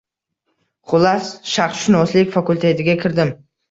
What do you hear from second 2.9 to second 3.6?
kirdim